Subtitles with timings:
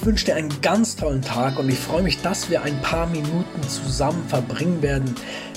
[0.00, 3.06] Ich wünsche dir einen ganz tollen Tag und ich freue mich, dass wir ein paar
[3.06, 5.14] Minuten zusammen verbringen werden.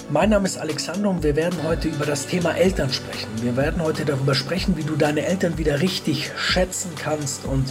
[0.09, 3.29] Mein Name ist Alexander und wir werden heute über das Thema Eltern sprechen.
[3.41, 7.63] Wir werden heute darüber sprechen, wie du deine Eltern wieder richtig schätzen kannst und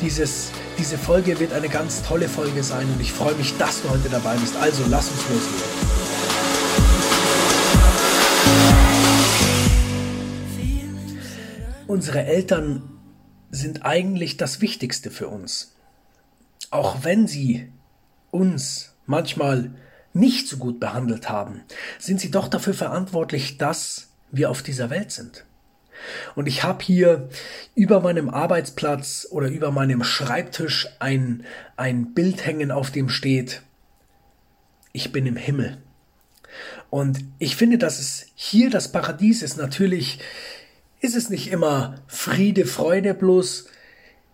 [0.00, 3.90] dieses, diese Folge wird eine ganz tolle Folge sein und ich freue mich, dass du
[3.90, 4.56] heute dabei bist.
[4.56, 5.62] Also lass uns loslegen.
[11.86, 12.82] Unsere Eltern
[13.50, 15.74] sind eigentlich das Wichtigste für uns.
[16.70, 17.70] Auch wenn sie
[18.30, 19.70] uns manchmal
[20.12, 21.62] nicht so gut behandelt haben,
[21.98, 25.44] sind sie doch dafür verantwortlich, dass wir auf dieser Welt sind.
[26.34, 27.28] Und ich habe hier
[27.74, 31.44] über meinem Arbeitsplatz oder über meinem Schreibtisch ein,
[31.76, 33.62] ein Bild hängen, auf dem steht,
[34.92, 35.78] ich bin im Himmel.
[36.90, 39.56] Und ich finde, dass es hier das Paradies ist.
[39.56, 40.20] Natürlich
[41.00, 43.66] ist es nicht immer Friede, Freude bloß.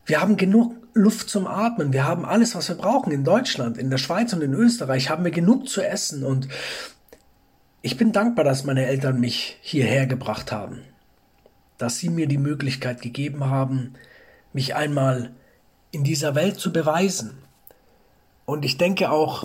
[0.06, 1.92] Wir haben genug Luft zum Atmen.
[1.92, 3.12] Wir haben alles, was wir brauchen.
[3.12, 6.24] In Deutschland, in der Schweiz und in Österreich haben wir genug zu essen.
[6.24, 6.48] Und
[7.82, 10.82] ich bin dankbar, dass meine Eltern mich hierher gebracht haben.
[11.78, 13.94] Dass sie mir die Möglichkeit gegeben haben,
[14.52, 15.32] mich einmal
[15.90, 17.38] in dieser Welt zu beweisen.
[18.44, 19.44] Und ich denke auch,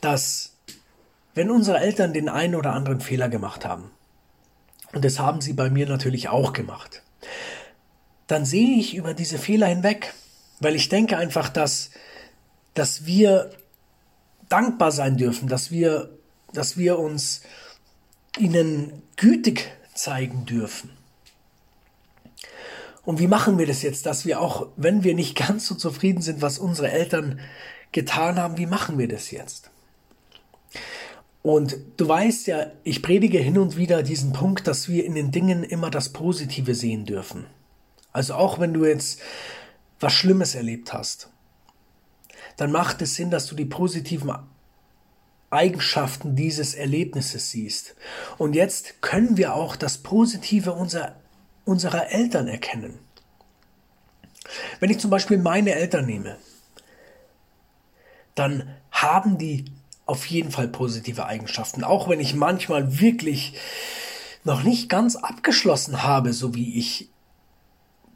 [0.00, 0.56] dass
[1.34, 3.90] wenn unsere Eltern den einen oder anderen Fehler gemacht haben,
[4.92, 7.02] und das haben sie bei mir natürlich auch gemacht.
[8.26, 10.14] Dann sehe ich über diese Fehler hinweg,
[10.60, 11.90] weil ich denke einfach, dass,
[12.74, 13.50] dass wir
[14.48, 16.10] dankbar sein dürfen, dass wir,
[16.52, 17.42] dass wir uns
[18.38, 20.90] ihnen gütig zeigen dürfen.
[23.04, 26.22] Und wie machen wir das jetzt, dass wir auch, wenn wir nicht ganz so zufrieden
[26.22, 27.40] sind, was unsere Eltern
[27.92, 29.70] getan haben, wie machen wir das jetzt?
[31.42, 35.30] Und du weißt ja, ich predige hin und wieder diesen Punkt, dass wir in den
[35.30, 37.44] Dingen immer das Positive sehen dürfen.
[38.14, 39.20] Also auch wenn du jetzt
[40.00, 41.28] was Schlimmes erlebt hast,
[42.56, 44.32] dann macht es Sinn, dass du die positiven
[45.50, 47.96] Eigenschaften dieses Erlebnisses siehst.
[48.38, 51.16] Und jetzt können wir auch das Positive unserer,
[51.64, 52.98] unserer Eltern erkennen.
[54.78, 56.36] Wenn ich zum Beispiel meine Eltern nehme,
[58.36, 59.64] dann haben die
[60.06, 61.82] auf jeden Fall positive Eigenschaften.
[61.82, 63.54] Auch wenn ich manchmal wirklich
[64.44, 67.08] noch nicht ganz abgeschlossen habe, so wie ich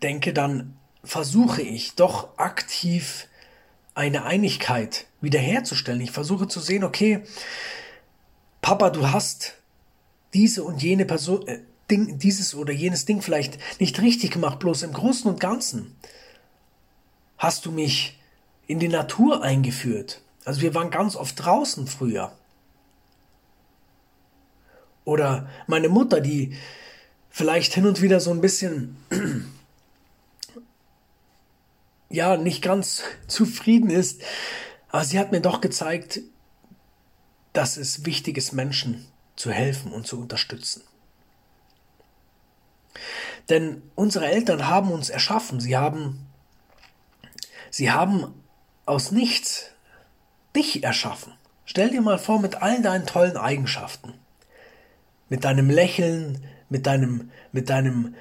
[0.03, 3.29] denke, dann versuche ich doch aktiv
[3.95, 6.01] eine Einigkeit wiederherzustellen.
[6.01, 7.23] Ich versuche zu sehen, okay,
[8.61, 9.55] Papa, du hast
[10.35, 11.61] diese und jene Person, äh,
[11.91, 15.97] Ding, dieses oder jenes Ding vielleicht nicht richtig gemacht, bloß im Großen und Ganzen
[17.39, 18.19] hast du mich
[18.67, 20.21] in die Natur eingeführt.
[20.45, 22.33] Also wir waren ganz oft draußen früher.
[25.05, 26.55] Oder meine Mutter, die
[27.31, 28.97] vielleicht hin und wieder so ein bisschen,
[32.11, 34.23] ja, nicht ganz zufrieden ist,
[34.89, 36.21] aber sie hat mir doch gezeigt,
[37.53, 40.83] dass es wichtig ist, Menschen zu helfen und zu unterstützen.
[43.49, 46.27] Denn unsere Eltern haben uns erschaffen, sie haben,
[47.71, 48.35] sie haben
[48.87, 49.71] aus nichts
[50.57, 51.35] dich erschaffen.
[51.65, 54.15] Stell dir mal vor, mit all deinen tollen Eigenschaften.
[55.29, 58.15] Mit deinem Lächeln, mit deinem, mit deinem,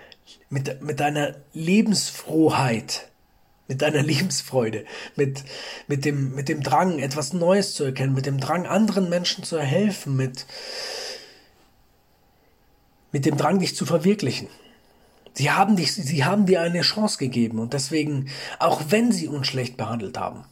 [0.50, 3.10] mit, mit deiner Lebensfrohheit,
[3.68, 4.86] mit deiner Lebensfreude,
[5.16, 5.44] mit,
[5.88, 9.60] mit dem, mit dem Drang, etwas Neues zu erkennen, mit dem Drang, anderen Menschen zu
[9.60, 10.46] helfen, mit,
[13.12, 14.48] mit dem Drang, dich zu verwirklichen.
[15.34, 19.48] Sie haben dich, sie haben dir eine Chance gegeben und deswegen, auch wenn sie uns
[19.48, 20.46] schlecht behandelt haben,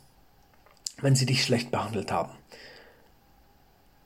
[1.02, 2.34] wenn sie dich schlecht behandelt haben.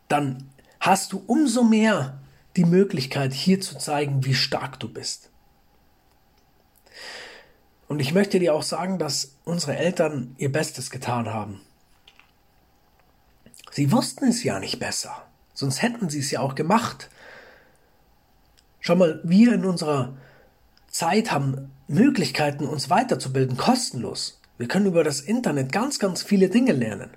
[0.08, 0.50] Dann
[0.80, 2.20] hast du umso mehr
[2.56, 5.30] die Möglichkeit, hier zu zeigen, wie stark du bist.
[7.90, 11.60] Und ich möchte dir auch sagen, dass unsere Eltern ihr Bestes getan haben.
[13.72, 15.24] Sie wussten es ja nicht besser,
[15.56, 17.10] sonst hätten sie es ja auch gemacht.
[18.80, 20.14] Schau mal, wir in unserer
[20.88, 24.40] Zeit haben Möglichkeiten, uns weiterzubilden, kostenlos.
[24.60, 27.10] Wir können über das Internet ganz, ganz viele Dinge lernen.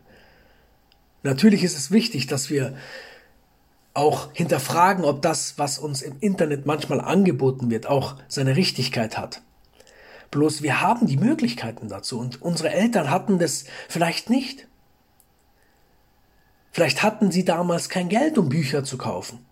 [1.23, 2.75] Natürlich ist es wichtig, dass wir
[3.93, 9.43] auch hinterfragen, ob das, was uns im Internet manchmal angeboten wird, auch seine Richtigkeit hat.
[10.33, 14.67] Bloß wir haben die Möglichkeiten dazu und unsere Eltern hatten das vielleicht nicht.
[16.73, 19.45] Vielleicht hatten sie damals kein Geld, um Bücher zu kaufen.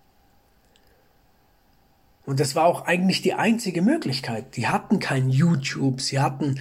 [2.25, 4.57] Und das war auch eigentlich die einzige Möglichkeit.
[4.57, 6.59] Die hatten kein YouTube, sie hatten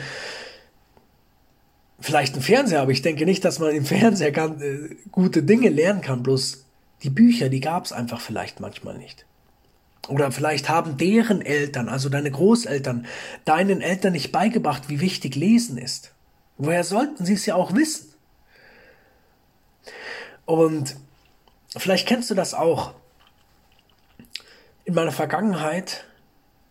[2.02, 5.70] vielleicht ein Fernseher, aber ich denke nicht, dass man im Fernseher kann, äh, gute Dinge
[5.70, 6.24] lernen kann.
[6.24, 6.66] Bloß
[7.04, 9.26] die Bücher, die gab es einfach vielleicht manchmal nicht.
[10.10, 13.06] Oder vielleicht haben deren Eltern, also deine Großeltern,
[13.46, 16.14] deinen Eltern nicht beigebracht, wie wichtig Lesen ist,
[16.60, 18.14] Woher sollten sie es ja auch wissen?
[20.46, 20.98] Und
[21.78, 22.94] vielleicht kennst du das auch.
[24.84, 26.06] In meiner Vergangenheit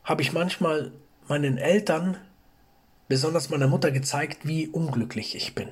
[0.05, 0.93] habe ich manchmal
[1.27, 2.19] meinen Eltern,
[3.09, 5.71] besonders meiner Mutter, gezeigt, wie unglücklich ich bin.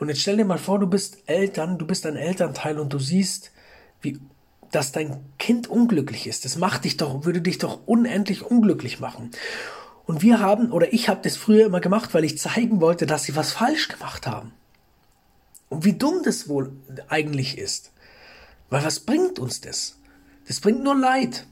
[0.00, 2.98] Und jetzt stell dir mal vor, du bist Eltern, du bist ein Elternteil und du
[2.98, 3.52] siehst,
[4.00, 4.18] wie,
[4.72, 6.44] dass dein Kind unglücklich ist.
[6.44, 9.30] Das macht dich doch, würde dich doch unendlich unglücklich machen.
[10.04, 13.24] Und wir haben, oder ich habe das früher immer gemacht, weil ich zeigen wollte, dass
[13.24, 14.52] sie was falsch gemacht haben.
[15.68, 16.72] Und wie dumm das wohl
[17.08, 17.92] eigentlich ist.
[18.68, 19.98] Weil was bringt uns das?
[20.48, 21.46] Das bringt nur Leid.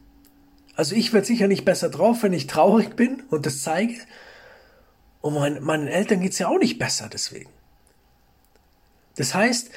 [0.74, 3.94] Also ich werde sicher nicht besser drauf, wenn ich traurig bin und das zeige.
[5.20, 7.50] Und mein, meinen Eltern geht's ja auch nicht besser deswegen.
[9.16, 9.70] Das heißt,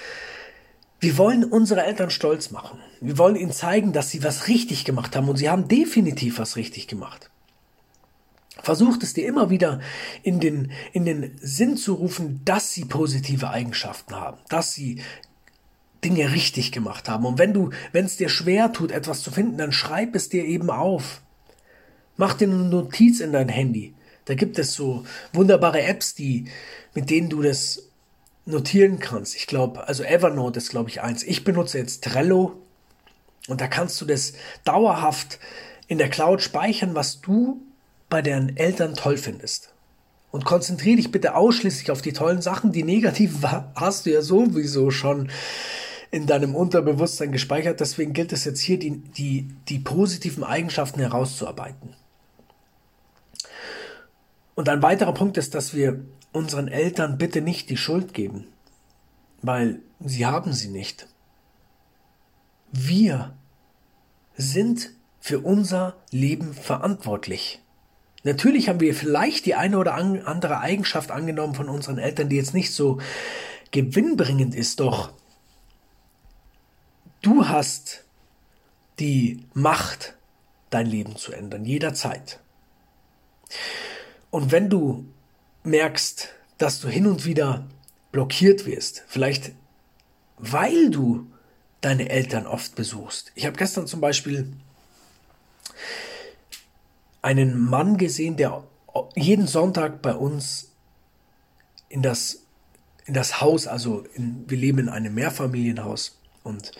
[1.03, 2.79] wir wollen unsere Eltern stolz machen.
[3.01, 6.55] Wir wollen ihnen zeigen, dass sie was richtig gemacht haben und sie haben definitiv was
[6.55, 7.29] richtig gemacht.
[8.61, 9.81] Versucht es dir immer wieder
[10.23, 15.01] in den, in den Sinn zu rufen, dass sie positive Eigenschaften haben, dass sie
[16.05, 17.25] Dinge richtig gemacht haben.
[17.25, 20.45] Und wenn du, wenn es dir schwer tut, etwas zu finden, dann schreib es dir
[20.45, 21.21] eben auf.
[22.15, 23.93] Mach dir eine Notiz in dein Handy.
[24.23, 25.03] Da gibt es so
[25.33, 26.45] wunderbare Apps, die,
[26.93, 27.89] mit denen du das
[28.45, 29.35] notieren kannst.
[29.35, 31.23] Ich glaube, also Evernote ist, glaube ich, eins.
[31.23, 32.61] Ich benutze jetzt Trello
[33.47, 35.39] und da kannst du das dauerhaft
[35.87, 37.61] in der Cloud speichern, was du
[38.09, 39.73] bei deinen Eltern toll findest.
[40.31, 42.71] Und konzentriere dich bitte ausschließlich auf die tollen Sachen.
[42.71, 43.41] Die negativen
[43.75, 45.29] hast du ja sowieso schon
[46.09, 47.79] in deinem Unterbewusstsein gespeichert.
[47.79, 51.95] Deswegen gilt es jetzt hier, die, die, die positiven Eigenschaften herauszuarbeiten.
[54.55, 58.47] Und ein weiterer Punkt ist, dass wir unseren Eltern bitte nicht die Schuld geben,
[59.41, 61.07] weil sie haben sie nicht.
[62.71, 63.33] Wir
[64.35, 67.61] sind für unser Leben verantwortlich.
[68.23, 72.53] Natürlich haben wir vielleicht die eine oder andere Eigenschaft angenommen von unseren Eltern, die jetzt
[72.53, 72.99] nicht so
[73.71, 75.13] gewinnbringend ist, doch
[77.21, 78.05] du hast
[78.99, 80.15] die Macht,
[80.69, 82.39] dein Leben zu ändern, jederzeit.
[84.33, 85.05] Und wenn du
[85.61, 87.67] merkst, dass du hin und wieder
[88.11, 89.51] blockiert wirst, vielleicht
[90.39, 91.27] weil du
[91.81, 93.31] deine Eltern oft besuchst.
[93.35, 94.51] Ich habe gestern zum Beispiel
[97.21, 98.63] einen Mann gesehen, der
[99.15, 100.71] jeden Sonntag bei uns
[101.87, 102.39] in das,
[103.05, 106.71] in das Haus, also in, wir leben in einem Mehrfamilienhaus und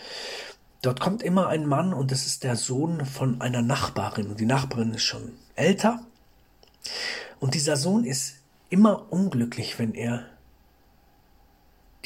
[0.82, 4.44] dort kommt immer ein Mann und das ist der Sohn von einer Nachbarin und die
[4.44, 6.04] Nachbarin ist schon älter
[7.44, 8.36] und dieser Sohn ist
[8.70, 10.24] immer unglücklich, wenn er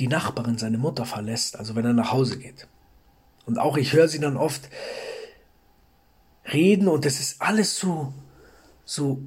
[0.01, 2.67] die Nachbarin, seine Mutter verlässt, also wenn er nach Hause geht.
[3.47, 4.69] Und auch ich höre sie dann oft
[6.53, 8.13] reden und es ist alles so,
[8.85, 9.23] so,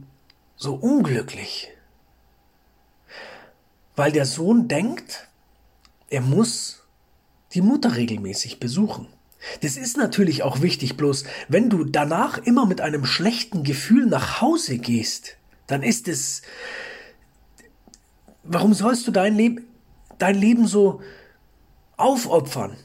[0.57, 1.69] so unglücklich.
[3.95, 5.29] Weil der Sohn denkt,
[6.09, 6.83] er muss
[7.53, 9.07] die Mutter regelmäßig besuchen.
[9.61, 14.41] Das ist natürlich auch wichtig, bloß wenn du danach immer mit einem schlechten Gefühl nach
[14.41, 15.37] Hause gehst,
[15.71, 16.41] dann ist es,
[18.43, 19.67] warum sollst du dein Leben,
[20.17, 21.01] dein Leben so
[21.95, 22.75] aufopfern?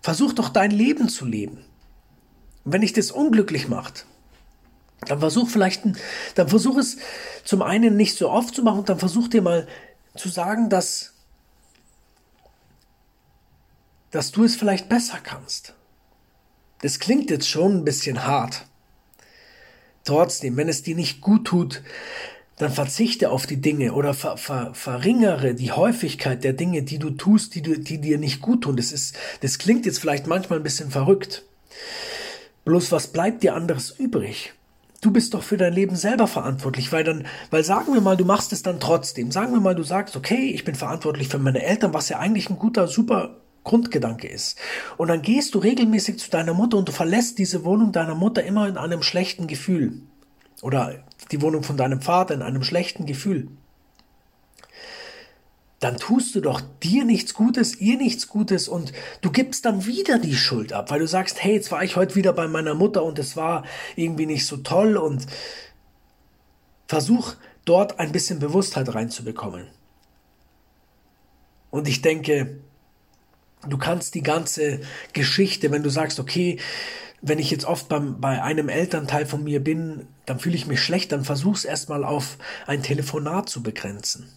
[0.00, 1.58] Versuch doch dein Leben zu leben.
[2.64, 4.06] Und wenn dich das unglücklich macht,
[5.06, 5.82] dann versuch vielleicht,
[6.34, 6.96] dann versuch es
[7.44, 9.66] zum einen nicht so oft zu machen, dann versuch dir mal
[10.16, 11.12] zu sagen, dass,
[14.10, 15.74] dass du es vielleicht besser kannst.
[16.80, 18.66] Das klingt jetzt schon ein bisschen hart.
[20.04, 21.82] Trotzdem, wenn es dir nicht gut tut,
[22.60, 27.10] dann verzichte auf die Dinge oder ver, ver, verringere die Häufigkeit der Dinge, die du
[27.10, 28.76] tust, die, du, die dir nicht gut tun.
[28.76, 31.44] Das, ist, das klingt jetzt vielleicht manchmal ein bisschen verrückt.
[32.64, 34.52] Bloß was bleibt dir anderes übrig?
[35.00, 38.26] Du bist doch für dein Leben selber verantwortlich, weil dann, weil sagen wir mal, du
[38.26, 39.30] machst es dann trotzdem.
[39.30, 42.50] Sagen wir mal, du sagst, okay, ich bin verantwortlich für meine Eltern, was ja eigentlich
[42.50, 44.58] ein guter, super Grundgedanke ist.
[44.98, 48.44] Und dann gehst du regelmäßig zu deiner Mutter und du verlässt diese Wohnung deiner Mutter
[48.44, 50.02] immer in einem schlechten Gefühl.
[50.60, 53.48] Oder die Wohnung von deinem Vater in einem schlechten Gefühl.
[55.78, 60.18] Dann tust du doch dir nichts Gutes, ihr nichts Gutes und du gibst dann wieder
[60.18, 63.02] die Schuld ab, weil du sagst, hey, jetzt war ich heute wieder bei meiner Mutter
[63.02, 63.64] und es war
[63.96, 65.26] irgendwie nicht so toll und
[66.86, 67.34] versuch
[67.64, 69.68] dort ein bisschen Bewusstheit reinzubekommen.
[71.70, 72.60] Und ich denke,
[73.68, 74.80] Du kannst die ganze
[75.12, 76.58] Geschichte, wenn du sagst, okay,
[77.20, 80.80] wenn ich jetzt oft beim, bei einem Elternteil von mir bin, dann fühle ich mich
[80.80, 84.30] schlecht, dann versuch's erstmal auf ein Telefonat zu begrenzen.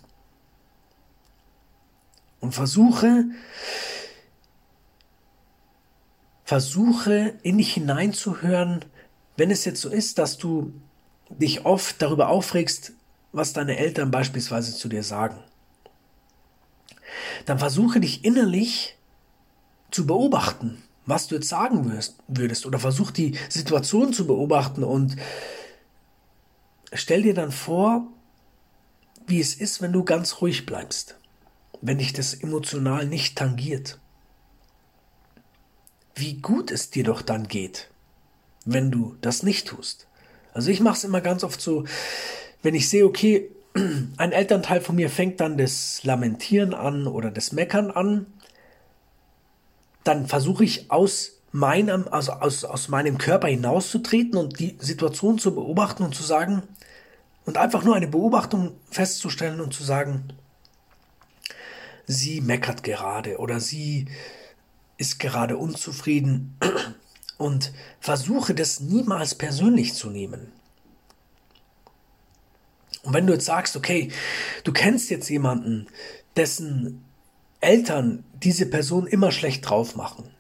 [2.40, 3.26] Und versuche,
[6.46, 8.84] versuche in dich hineinzuhören,
[9.38, 10.74] wenn es jetzt so ist, dass du
[11.30, 12.94] dich oft darüber aufregst,
[13.32, 15.38] was deine Eltern beispielsweise zu dir sagen.
[17.46, 18.98] dann versuche dich innerlich
[19.92, 21.86] zu beobachten, was du jetzt sagen
[22.28, 25.18] würdest, oder versuch die Situation zu beobachten und
[26.96, 28.08] stell dir dann vor,
[29.28, 31.16] wie es ist, wenn du ganz ruhig bleibst,
[31.82, 34.00] wenn dich das emotional nicht tangiert.
[36.16, 37.90] Wie gut es dir doch dann geht,
[38.66, 40.08] wenn du das nicht tust.
[40.54, 41.86] Also ich mache es immer ganz oft so,
[42.62, 43.50] wenn ich sehe, okay,
[44.18, 48.28] ein Elternteil von mir fängt dann das Lamentieren an oder das Meckern an,
[50.04, 55.56] dann versuche ich aus meinem, also aus, aus meinem Körper hinauszutreten und die Situation zu
[55.56, 56.64] beobachten und zu sagen,
[57.46, 60.34] und einfach nur eine Beobachtung festzustellen und zu sagen,
[62.06, 64.08] sie meckert gerade oder sie
[64.98, 66.58] ist gerade unzufrieden
[67.38, 70.52] und versuche das niemals persönlich zu nehmen.
[73.04, 74.12] Und wenn du jetzt sagst, okay,
[74.64, 75.88] du kennst jetzt jemanden,
[76.38, 77.04] dessen
[77.60, 80.33] Eltern diese Person immer schlecht drauf machen.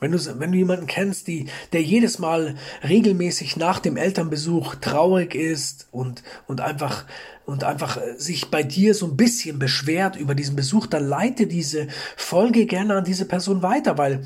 [0.00, 2.54] Wenn du, wenn du jemanden kennst, die, der jedes Mal
[2.88, 7.04] regelmäßig nach dem Elternbesuch traurig ist und, und einfach,
[7.46, 11.88] und einfach sich bei dir so ein bisschen beschwert über diesen Besuch, dann leite diese
[12.16, 14.24] Folge gerne an diese Person weiter, weil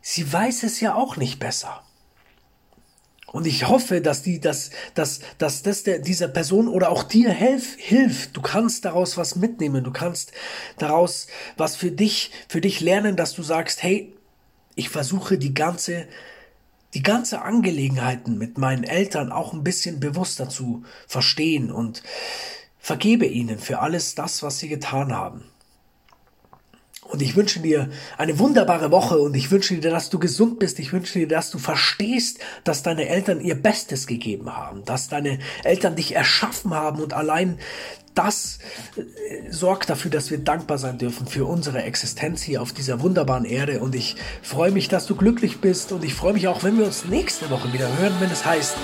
[0.00, 1.82] sie weiß es ja auch nicht besser.
[3.32, 7.30] Und ich hoffe, dass die, dass, dass, dass das der, dieser Person oder auch dir
[7.30, 8.36] helf, hilft.
[8.36, 9.82] Du kannst daraus was mitnehmen.
[9.82, 10.32] Du kannst
[10.78, 14.14] daraus was für dich, für dich lernen, dass du sagst, hey,
[14.76, 16.06] ich versuche die ganze,
[16.94, 22.02] die ganze Angelegenheiten mit meinen Eltern auch ein bisschen bewusster zu verstehen und
[22.78, 25.44] vergebe ihnen für alles das, was sie getan haben.
[27.16, 30.78] Und ich wünsche dir eine wunderbare Woche und ich wünsche dir, dass du gesund bist.
[30.78, 35.38] Ich wünsche dir, dass du verstehst, dass deine Eltern ihr Bestes gegeben haben, dass deine
[35.64, 37.58] Eltern dich erschaffen haben und allein
[38.16, 38.58] das
[38.96, 43.44] äh, sorgt dafür, dass wir dankbar sein dürfen für unsere Existenz hier auf dieser wunderbaren
[43.44, 43.80] Erde.
[43.80, 45.92] Und ich freue mich, dass du glücklich bist.
[45.92, 48.74] Und ich freue mich auch, wenn wir uns nächste Woche wieder hören, wenn es heißt,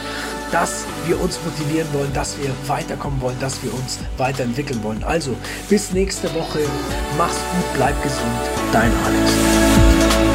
[0.53, 5.03] dass wir uns motivieren wollen, dass wir weiterkommen wollen, dass wir uns weiterentwickeln wollen.
[5.03, 5.35] Also
[5.69, 6.61] bis nächste Woche.
[7.17, 8.23] Mach's gut, bleib gesund.
[8.73, 10.32] Dein Alex.